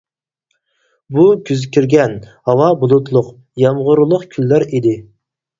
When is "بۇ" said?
1.17-1.25